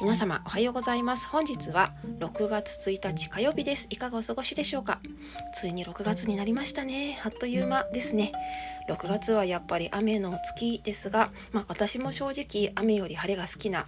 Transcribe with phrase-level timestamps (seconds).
[0.00, 1.28] 皆様おはようございます。
[1.28, 3.86] 本日は6月1日火曜日です。
[3.90, 4.98] いかがお過ごしでしょうか？
[5.54, 7.20] ついに6月になりましたね。
[7.22, 8.32] あっという間ですね。
[8.88, 13.84] 6月はやっぱり雨の月ですが、まあ、私も正直雨より晴れが好きなあ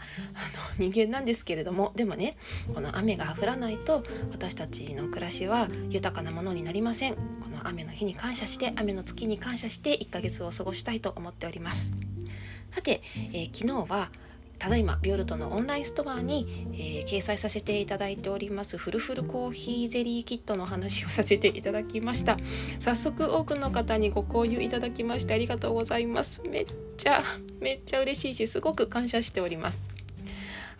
[0.78, 2.36] の人間なんですけれどもでもね
[2.74, 7.14] この雨が降らないと私たちの暮らしは豊かなものになりません。
[7.14, 11.90] この雨の日に感謝して雨の月に感謝して1ヶ月を過ごしたいと思っております。
[12.70, 13.02] さて、
[13.32, 14.10] えー、昨日は
[14.62, 22.36] ただいまビオルトのオンラインストアに、えー、掲載させていただいておりますフルフルコーヒーゼリーキットの話をさせていただきました。
[22.78, 26.42] 早速多くの方にご購入いただきましてありがとうございます。
[26.42, 27.24] めっちゃ
[27.58, 29.91] めっちゃ嬉しいしすごく感謝しております。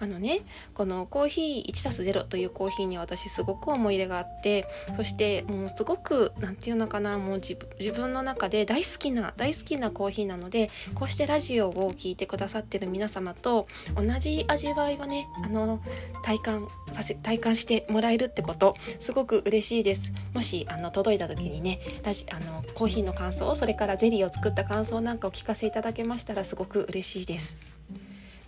[0.03, 0.41] あのね
[0.75, 7.57] このコーヒー 1+0 というコーヒーに私すごく思い入れがあってそしてもうすごく何て言うのかなもう自
[7.93, 15.81] 分の中で大好きな大好きなコーヒーなのでこうしてラジオを聴いてくださってる皆様と同じ味わいをねあの
[16.25, 27.57] 体感させ体感してもらえるってことすごく嬉しいですもしあの届いた時にねラジあのコーヒーの感想それからゼリーを作った感想なんかを聞かせいただけましたらすごく嬉しいです。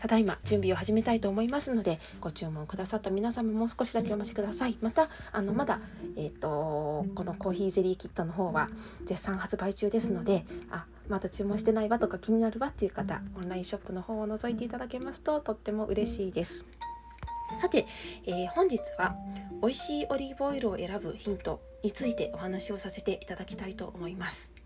[0.04, 4.76] ただいま準備を始めたいと思いますのでご注文くださった皆様もう少しだけお待ちください。
[4.82, 5.80] またあのまだ
[6.18, 8.68] えっ、ー、とこのコーヒーゼリーキットの方は
[9.06, 16.66] 絶賛発売中ですのであまだ注文してないわとか気になるわっていう方オンラインショップの方を覗いていただけますととっても嬉しいです。
[17.58, 17.86] さて、
[18.26, 19.16] えー、本日は
[19.62, 24.63] 美味しいオリーブオイルを選ぶヒントについてお話をさせていただきたいと思います。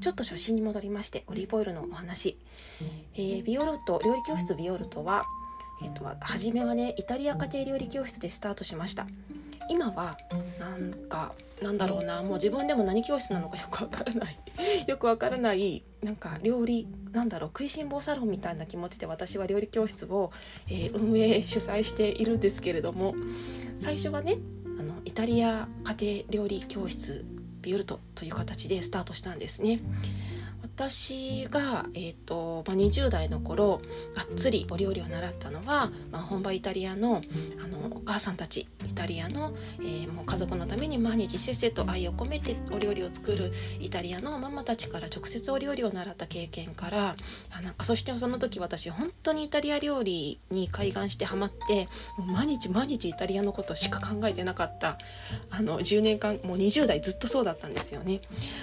[0.00, 2.38] ちょっと初心に戻りましてオリーブオイルのお話、
[3.14, 5.24] えー、ビオルト料理教室ビオルトは、
[5.82, 9.06] えーと、初めはねイタリア家庭料理教室でスタートしました。
[9.70, 10.18] 今は
[10.58, 14.38] なんかなんだろうなもう自分でも何教室なのかよくわからない。
[14.86, 20.30] よくわからないなんか料理なんだろう食いしん坊サロンみたいな気持ちで私は料理教室を、
[20.68, 23.14] えー、運営主催しているんですけれども
[23.76, 24.36] 最初はね
[24.78, 27.24] あのイタリア家庭料理教室
[27.64, 29.80] ビオルトという形でスタートしたんですね。
[30.74, 33.80] 私が、えーとまあ、20代の頃
[34.16, 37.22] がっつりお料理を習ったのは、まあ、本場イタリアの
[37.62, 47.16] あのお母さんたちイタリアの、えー、もう家族のために毎日せっせと愛を込めてお料理を作るイタリアのママたちから直接お料理を習った経験から
[47.50, 54.98] あなんかそしてその時私本当にイタリア料理に開眼してハマってもう毎日毎日イタリアのことしか考えてなかった
[55.50, 58.20] あの10年間もう20代ずっとそうだったんですよね。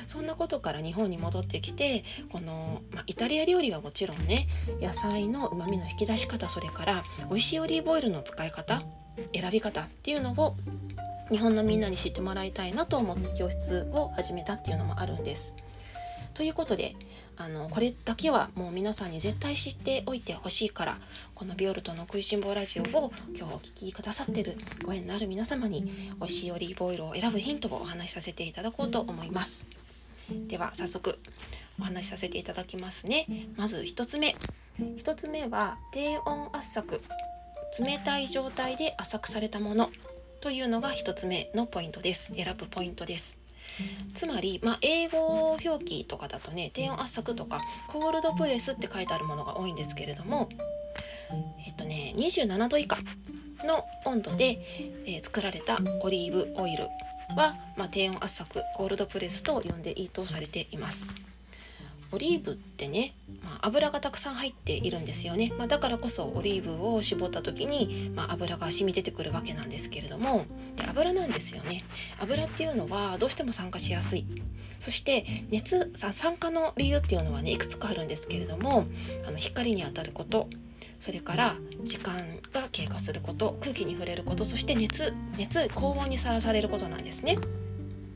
[0.07, 2.00] そんなことから日本に戻ってきて
[2.31, 4.47] この、まあ、イタリア料理はもちろんね
[4.81, 8.83] 野菜のうまみの引き出し方それから美味しいオリーブオイルの使い方
[9.33, 10.55] 選び方っていうのを
[11.29, 15.53] 日本のみんなに知ってもらいたいなと思って教室を始めたっていうのもあるんです。
[16.33, 16.95] ということで
[17.37, 20.97] あのこれだけはもう皆さんに絶対知っておいてほしいから
[21.35, 25.83] このビオルトの食いしん坊ラジオを今日お聴きくださってるご縁のある皆様に
[26.19, 29.67] 美味しいオリーブオイルを選ぶヒントをお話しさせていただこうと思います。
[30.47, 31.19] では早速
[31.79, 33.27] お話しさせていただきますね。
[33.55, 34.35] まず1つ目。
[34.79, 37.01] 1つ目は低温圧搾。
[37.79, 39.91] 冷たい状態で圧搾されたもの。
[40.41, 42.33] というのが1つ目のポイントです。
[42.35, 43.41] 選ぶポイントです。
[44.13, 50.49] つまり、まあ、英語表記とかだとね低温圧搾とかコールドプレスって書いてあるものが多いんですけれども
[51.65, 52.97] えっとね27度以下
[53.65, 54.59] の温度で、
[55.05, 56.85] えー、作られたオリーブオイル
[57.35, 61.09] は、まあ、低温圧搾コールドプレスと呼んでいいとされています。
[62.11, 70.45] オリーブってね、まあ、油がたくさん入っているんですよね、まあ、だからこそオリーブを絞った時に、まあ、油が染み出てくるわけなんですけれども。
[70.75, 71.83] で油なんですよね。
[72.19, 74.25] 油っていうのはどうしても酸化しやすい。
[74.79, 78.85] そして熱酸化の理由っていうのはねいくつかあるんですけれども
[79.27, 80.49] あの光に当たること。
[80.99, 83.57] それから時間が経過すること。
[83.61, 84.45] 空気に触れること。
[84.45, 87.37] そして熱熱高温にさらされることなんですね。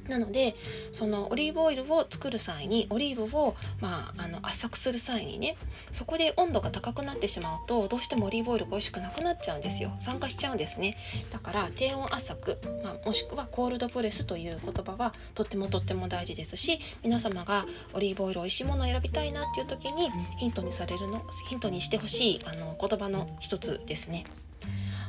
[0.07, 0.55] なので
[0.91, 5.57] そのオリーブオイルを作る際にオリーブを、まあ、あの圧搾する際にね
[5.91, 10.97] そこで温度が高くなってしまうとどうしてもオリーブオイルが美味しくなくなっちゃうんですよ酸化しちゃうんですね
[11.31, 24.25] だから低温圧搾、まあ、もしくはコールドプレスという言葉はとってもとっても大事ですし皆様がオリーブオイル美味しいものを選びたいなっていう時にヒントにされるのヒントにしてほしいあの言葉の一つですね。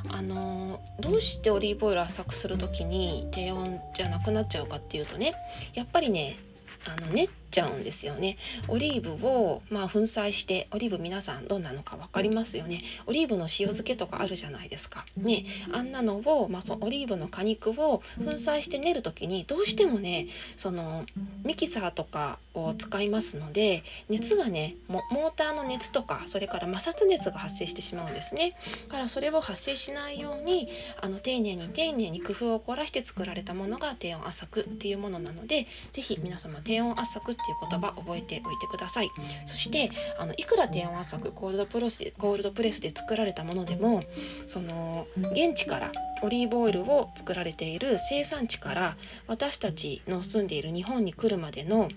[0.09, 5.33] あのどうしてオリーブオイル浅くする時に低温じゃなくなっちゃうかっていうとね
[5.73, 6.37] やっぱりね
[6.85, 8.37] あの熱ちゃうんですよね。
[8.67, 12.83] オリーブをまあ粉砕してオリーブ皆さんどんなのか分かりますよね。
[13.05, 15.05] オリーブの塩漬けとかあるじゃないですか。
[15.15, 15.45] ね。
[15.71, 21.05] あんなのを、まあ、そオリーブの果肉を粉砕して練る時にどうしてもねその
[21.43, 28.53] ミキサーとかを使いますので熱がねモーターの熱とかそれから摩擦熱が発生してしまうんですね。
[28.89, 30.69] からそれを発生しないように
[31.01, 39.11] あの丁寧に丁寧に工夫を凝らして作られたものが低温圧搾っていうものなので是非皆様低温圧搾っていう言葉覚えておいてください。
[39.45, 44.03] そしてあのいくら低温圧搾コールドプレスでコールドプレスで作られたものでも
[44.47, 45.91] その現地から
[46.23, 48.97] オリーブオイルを作られている生産地から
[49.27, 51.89] 私たちの住んでいる日本に来るまでの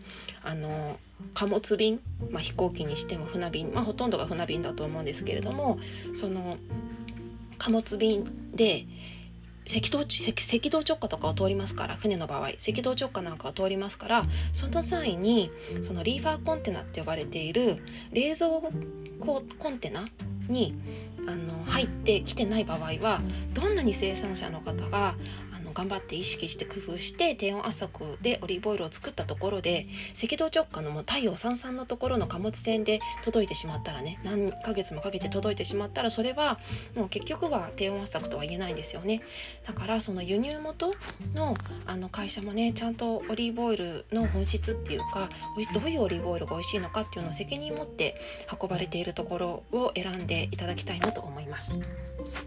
[0.43, 0.99] あの
[1.35, 2.01] 貨物便、
[2.31, 5.79] まあ、飛行機にしても船便、まあ、ほとんどが船便だと思うんですけれども
[6.15, 6.57] その
[7.59, 8.87] 貨物便で
[9.67, 15.51] 赤道赤道直下とかを通りますから船の場合赤道直下なんかを通りますからその際に
[15.83, 18.51] そのリーファーコンテナって呼ばれている冷蔵
[19.21, 20.09] コンテナ
[20.49, 20.75] に
[21.27, 23.21] あの入ってきてない場合は
[23.55, 25.15] どんなに生産者の方が
[25.71, 29.87] の頑張って意識して工夫して低温圧搾でオリーブオイルを作ったところで
[30.23, 36.59] 赤道直下のもう太陽さんさんのところの貨物船で届いてしまったらね何ヶ月もかけて届いてしまったらそれは
[36.95, 39.23] もう結局は低温圧搾とは言えないんですよね
[39.67, 40.95] だからその輸入元
[41.35, 41.57] の
[41.87, 45.31] あの会社もねちゃんとオリーブオイルの本質っていうか
[45.73, 48.21] どういうオリーブオイルが美味しいのかっていうのを責任持って
[48.61, 51.81] 運ばれているところを選んでいただきたいなと思います。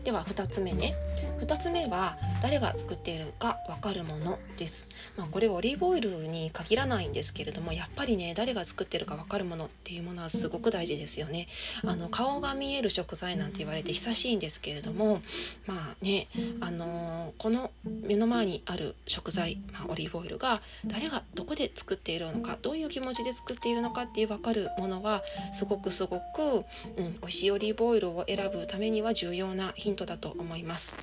[0.03, 0.95] では2つ目ね。
[1.43, 4.87] 2つ目は誰が作っているか分かるものです、
[5.17, 11.47] まあ、これオリーブオイルに限らないんですけれどもやっぱりね誰が作ってるか分かるものっていうものはすごく大事ですよね。
[11.83, 15.21] あの顔が見える食材なんて言われて久しいんですけれども
[15.65, 16.29] まあね
[16.61, 26.63] あのー、この目の前にある食材、まあ、オリーブオイルが誰がどこで作っているのかどういう気持ちで作っているのかっていう分かるものはすごくすごく、
[26.97, 30.93] うん、美味しいオリーブオイルを選ぶためには重要なヒントだと思います。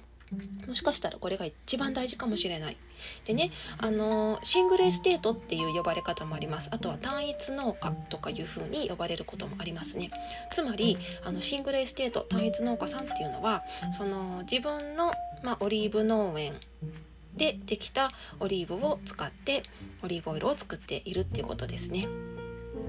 [0.69, 2.76] もしかしたらこれが一番大事かもしれない。
[3.25, 6.69] でね、あのシングルエステートっていう呼ばれ方もあります。
[6.70, 10.11] あとは単一農家とかいうふうに呼ばれることもありますね。
[10.52, 13.64] つまりあのシングルエステート単一農家さんっていうのは
[13.99, 15.12] その自分の、
[15.43, 16.55] まあ、オリーブ農園
[17.37, 19.64] でできたオリーブを使って
[20.02, 22.06] オリーブオイルを作っているっていうことですね。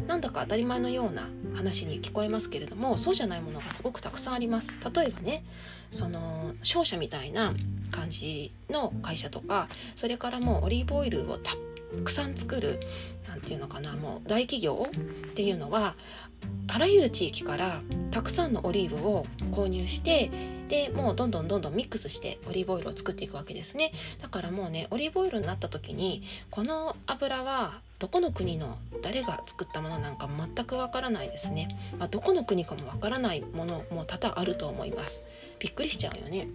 [0.08, 4.70] なんだか当たり前のような話に聞こえますけれどもそうじゃないものがすごくたくさんあります。
[4.94, 5.44] 例えばね
[5.90, 7.54] その商社みたいな
[7.92, 11.56] 感じの会社とかそれからもうオリーブオイルをた
[12.04, 12.80] くさん作る
[13.28, 15.96] 何て言うのかなもう大企業っていうのは
[16.68, 20.32] あらゆる地域からたくさんのオリーブを購入して
[20.70, 23.92] でもうどんどんどんどんミックスしてオリーブオイルを作っていくわけですね。
[24.22, 35.24] だからもうねオリーブオイルになった時にこの油はどこの国の誰が作ったものなんか全くわからないですね、まあ、どこの国かもわからないものも多々あると思います。
[35.60, 36.48] びっくりしちゃうよね。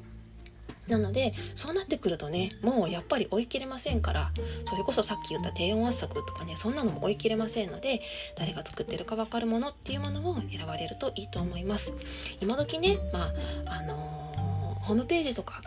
[0.89, 4.33] なのでそうなってくるとねもうやっぱり追い切れませんから
[4.65, 8.03] それこそさっき言った低温圧搾とかねそんなのも追い切れませんので
[8.37, 11.93] 誰が作ってるか分かるものっていうものを選ばれるといいと思います。
[12.41, 13.33] 今時ねま
[13.67, 15.63] ああのー、ホームページとか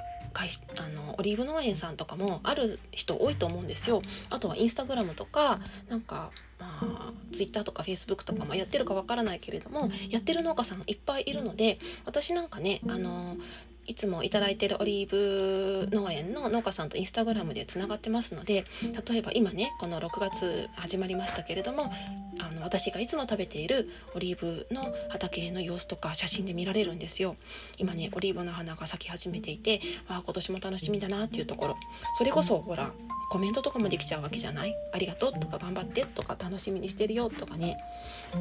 [0.77, 4.01] あのオリーブ農園さんとかもある人多いと思うんですよ。
[4.29, 5.59] あとはインスタグラムとか
[5.89, 13.37] なんかまあ、ツイッターとかフェイスブックとかもやってるかわからないけれどもやってる農家さんいっぱいいるので私なんかねあの
[13.89, 18.65] いつも頂いてるオリーブ農園の農家さんとインスタグラムでつながってますので
[19.09, 21.91] 例えば今ねこの6月始まりましたけれども
[22.39, 27.35] あの私がいつも食べているオリーブの畑の様子とか写真で見られるんですよ。
[27.77, 31.77] 今ねオリーブの花が咲き始めていてあ今年も楽しみだなっていうところ。
[32.17, 32.91] それこそほら
[33.31, 34.75] コメントとかもできちゃうわけじゃない？
[34.93, 37.77] ありがとうとか頑張ってとか楽しみにしてるよとかね。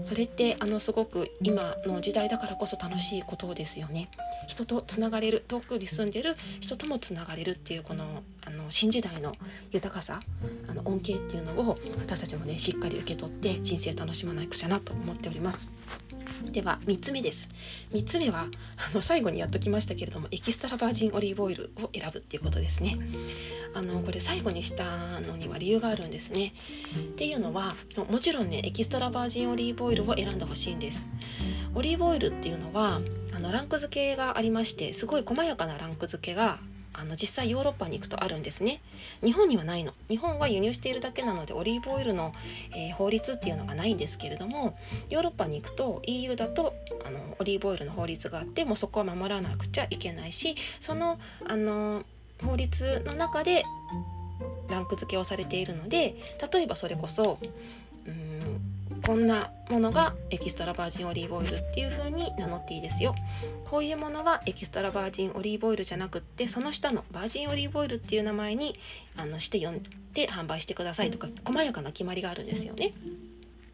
[0.04, 4.08] それってあのすごく今の時代だからこそ楽しいことですよね。
[4.46, 9.34] 人とつながれる遠くに住んでる人ともつながれるっていうこのあの新時代の
[9.70, 10.20] 豊かさ
[10.68, 15.70] あの恩恵っていうのを私たちもねしっかり受け取って人生楽しまないくちゃなと思っております。
[16.52, 17.48] では3つ目です。
[17.92, 22.98] 3つ目はあの最後にやっときましたけれどもエキストラバージンオリーブオイルを選ぶっていうことですね。
[23.74, 26.54] あのこれ最後にしたのには理由があるんですね。
[26.98, 27.76] っていうのは
[28.08, 31.06] もちろんねエキストラバージンオリーブオイルを選んでほしいんです。
[31.74, 33.00] オリーブオイルっていうのは
[33.32, 36.58] あのランク付けがありましてすごい細やかなランク付けが
[37.00, 38.80] あの実際ヨーロッパに行くとあるんですね。
[39.22, 39.94] 日本にはないの。
[40.08, 42.34] 日本は輸入しているだけなのでオリーブオイルの、
[42.74, 44.76] えー、法律っていうのがないんですけれども
[45.08, 46.74] ヨーロッパに行くと EU だと
[47.04, 52.04] あのオリーブオイルの法律があってもうそこは守らなくちゃいけないしそのあの
[52.44, 53.64] 法律の中で
[54.68, 56.16] ランク付けをされているので
[56.52, 57.38] 例えばそれこそ
[58.06, 58.57] うん
[59.08, 63.14] こんなものがエキストラバージンオリーブオイルっていう風に名乗っていいですよ
[63.64, 68.78] こういうものはエキストラバージンオリーブオイルじゃなくってその下のバージンオリーブオイルっていう名前に
[69.16, 72.92] あのして呼んで販売してくださいとか細やかな決まりがあるんですよね。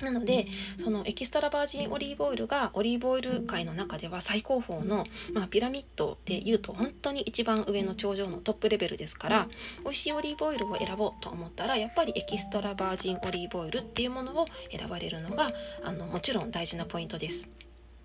[0.01, 0.47] なので
[0.83, 9.49] そのエキストラバージンオリーブオイルがオリーブオイル界の中では最高峰の、まあ、ピラミッドでいうと本当に一番上の頂上のトップレベルですから
[9.85, 14.47] 美味しいオリーブオイルを選ぼうと思ったらやっぱりエキストラバージンオリーブオイルっていうものを
[14.77, 17.49] 選ばれるのがあのもちろん大事なポイントです。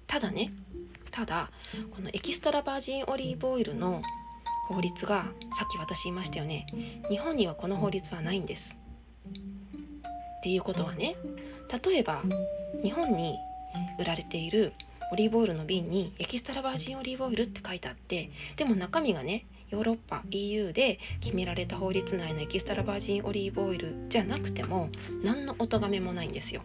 [0.07, 0.51] ただね
[1.11, 1.51] ただ
[1.95, 4.01] このエキストラバージンオリーブオイルの
[4.67, 5.25] 法律が
[5.57, 6.65] さっき私言いましたよね
[7.09, 8.75] 日本にはこの法律はないんです。
[10.39, 11.15] っていうことはね
[11.85, 12.23] 例えば
[12.81, 13.37] 日本に
[13.99, 14.73] 売られている
[15.11, 24.89] オリーブオイルの瓶にエキストラバージンオリーブオイルって書いてあってでも中身がねヨーロッパ EU で決められた法律内のエキストラバージンオリーブオイルじゃなくても
[25.23, 26.61] 何のお咎めもないんですよ。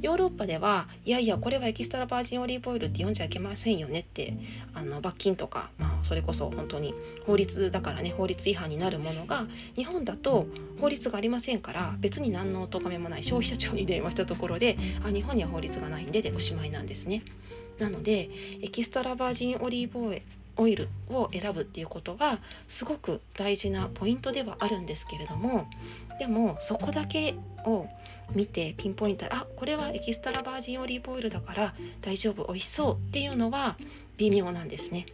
[0.00, 4.34] ヨーロッパではいやいやこれはエキストラバージンオリーブオイルって読んじゃいけませんよねって
[4.74, 6.94] あの罰金とか、まあ、それこそ本当に
[7.26, 10.46] 法律だからね法律違反になるものが日本だと
[10.80, 17.22] 法律がありませんから別に何のお咎めもない消費者庁に電話したところであ日本には法律がないんででおしまいなんですね。
[17.78, 18.30] なので
[18.62, 20.22] エキストラバージンオリーブオイ
[20.56, 25.66] オイルを選ぶっていうことはすごく大事なポイントではあるんですけれども
[26.18, 27.34] でもそこだけ
[27.64, 27.86] を
[28.32, 33.76] 見てピンポイントあこれはエキストラバージンオリーブオイルだから大丈夫美味しそうっていうのは
[34.16, 35.06] 微妙なんですね。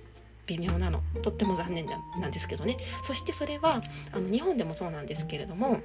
[0.46, 5.78] 微妙なのとっても残念なんですけどねそしてそれはあの日本でもそうなんですけれども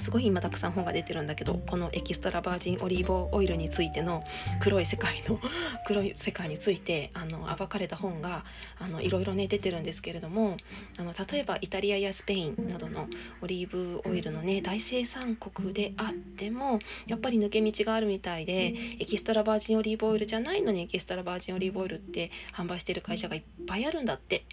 [0.00, 4.24] すごい今たくさん本が出てるんだけどこのエキストラバージンオリーブオイルについての
[4.60, 5.40] 黒い世界の
[5.86, 8.44] 黒い世界についてあの暴かれた本が
[8.78, 10.56] あのいろいろね出てるんですけれども
[10.98, 13.08] あの例えばイタリアやスペインなどの
[13.40, 24.44] オリーブオイルのね大生産国であってもやっぱり抜け道があるみたいでエキストラバージンオリーブオイルじゃないのにエキストラバージンオリーブオイルって販売してる会社がいっぱいあるんだって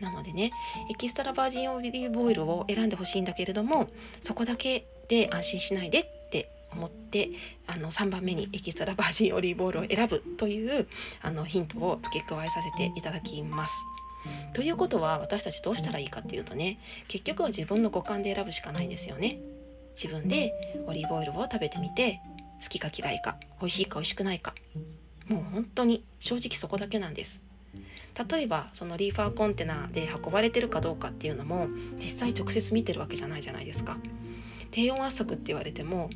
[0.00, 0.52] なのでね
[0.90, 3.88] エキストラバージンオリーブオイルを選んでほしいんだけれども
[4.20, 7.30] そこだけで安心しないでって思って
[7.66, 10.86] あの3番目にエキストラバージンオリーブオイルを選ぶという
[11.22, 13.74] あのヒントを付け加えさせていただきます。
[14.52, 19.38] ということは私たちどうしたらいいかっていうとね結局は自分の五感で選ぶしかないんですよね。
[19.94, 20.52] 自分で
[20.86, 22.20] オリーブオイルを食べてみて
[22.62, 24.54] 好きか嫌いか美味しいか美味しくないか
[25.26, 27.40] もう本当に正直そこだけなんです。
[28.30, 33.98] 例えばそのリーファーコンテナで運ばれてるかどうかっていうのも実際直接見てるわけじゃないじゃないですか。
[34.70, 36.10] 低温圧搾って言われても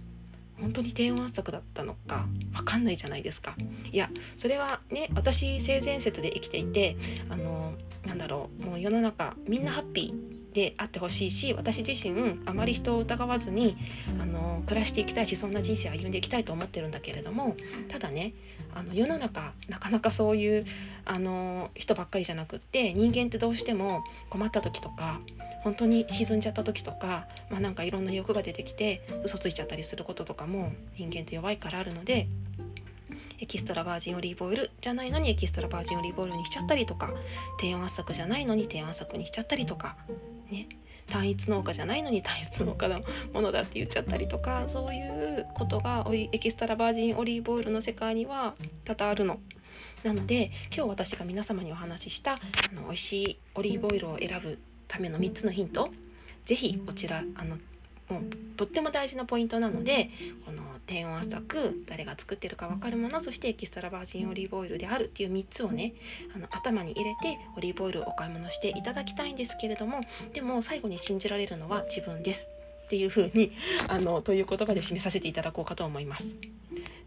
[0.60, 3.56] 本当に低温圧搾だったのか分かんないじゃないですか。
[3.90, 6.96] いやそれはね私性善説で生きていて
[7.28, 7.74] あの
[8.06, 13.76] なんだろうもう世の中みんなハッピーであってほしいし私自身あまり人を疑わずに
[14.20, 17.56] あの暮らしていきたいしそんな人生を歩んでいきたいと思ってるんだけれども
[17.88, 18.34] ただね
[18.74, 20.66] あの世の中なかなかそういう
[21.04, 25.20] あの人ばっかりじゃなくって人間ってどうしても困った時とか
[25.62, 32.28] 本当に沈んじゃった時とか、まあ、なんかいろんな欲が出てきて嘘ついちゃったりすることとかも人間って弱いからあるので
[33.42, 37.10] エキストラバージンオリーブオイルじゃないのにエキストラバージンオリーブオイルにしちゃったりとか
[37.58, 39.96] 低温圧搾じゃないのに低温圧搾にしちゃったりとか
[40.52, 40.68] ね
[41.06, 48.54] 単一農家じゃないのに単一農家のものだって言っちゃったりとかそういうことがエキストラバージンオリーブオイルの世界には
[48.84, 49.40] 多々あるの。
[50.04, 52.38] なので今日私が皆様にお話ししたあ
[52.74, 55.90] の美味しいオリーブオイルを選ぶための3つのヒント
[56.44, 57.56] 是非こちらあの
[58.08, 58.22] もう
[58.56, 60.10] とっても大事なポイントなので
[60.44, 65.94] この低温圧搾誰が作ってるか分かるものそしてエキストラバージンオリーブオイルであるっていう3つをね
[66.34, 70.00] あの頭に入れてオリーブオイルをお買い物していただきたいんですけれども
[70.32, 72.48] でも最後に信じられるのは自分です
[72.86, 73.52] っていう風に
[73.88, 76.26] あのという言葉で締めさせていただこうかと思います。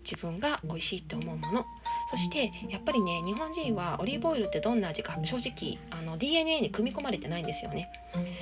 [0.04, 1.66] 自分が美味しいって思うもの
[2.10, 7.90] そしてやっぱりね日本人はオリーブオイルってどんな味か正直あの DNA に組み込まれてないんですよね。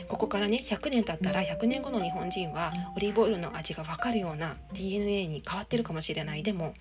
[0.08, 6.44] ここからね100年経ったら100年後の日本人はオリーブオイルの味が分かるような DNA に変わってるかもしれない。
[6.44, 6.74] でも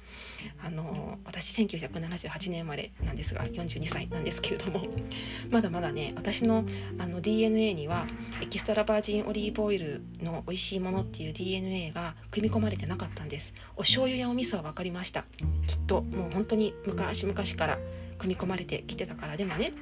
[0.63, 4.83] あの私1978年生まれなんですが42歳なんですけれども
[5.51, 6.65] まだまだね私の
[6.99, 8.07] あの DNA には
[8.43, 13.53] エキストラバージンオリーブオイルの美味しいものっていう DNA が組み込まれてなかったんです。
[13.77, 15.25] お醤油やお味噌は分かりました。
[15.67, 17.79] きっともう本当に昔々から
[18.19, 19.73] 組み込まれてきてたからでもね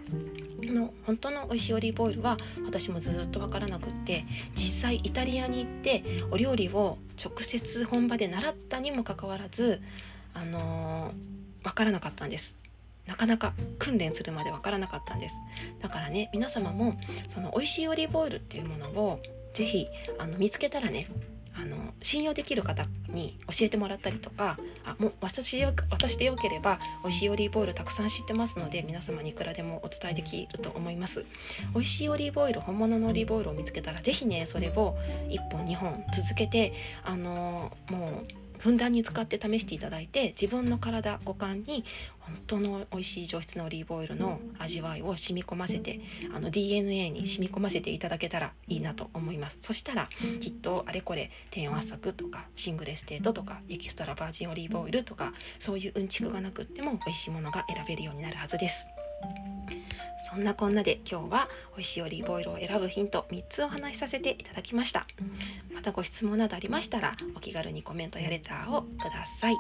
[0.73, 9.81] の本当の美味しいオリーブオイルは私もずっと分からなくって実際イタリアに行ってお料理を直接本場で習ったにもかかわらず
[10.35, 12.55] あのー、分からなかったんです。
[13.07, 15.35] なかなか訓練するまで分からなかったんです。
[15.83, 16.97] だからね皆様も
[17.29, 19.21] その美味しいオリーブオイルっていうものを
[19.53, 21.09] 是非あの見つけたらね
[21.61, 31.25] あの信用できる方に教えてもらったりとかあもう私で私でよければ美味しいオリーブオイルたくさん知ってますので皆様にいくらでもお伝えできると思います。
[31.75, 34.97] 美味しいオリーブオイル本物のオリーブオイルを見つけたら是非ねそれを
[35.29, 36.73] 1本2本続けて
[37.05, 41.85] あのもうふんだんに使って試していただいて自分の体五感に
[42.21, 46.01] 本当の美味しい上質なオリーブオイルの味わいを染み込ませて
[46.35, 50.09] あの DNA に染み込ませていただけたらいいなと思いますそしたら
[50.41, 58.87] きっとあれこれ低温圧搾とかシングルエステートとかエキストラバージンオリーブオイルとかそういううんちくがなくっても美味しいものが選べるようになるはずです。
[60.31, 65.07] そんなこんなで今日は美味しいオリーブオイルを選ぶヒント3つお話しさせていただきました。
[65.75, 69.57] またご質問などありましたらお気軽にコメントやレターをください。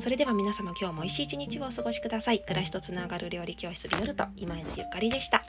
[0.00, 2.40] それでは皆様今日も美味しい一日をお過ごしください。
[2.40, 5.44] 暮らしとつながる料理教室ビオルト今井のゆかりでした。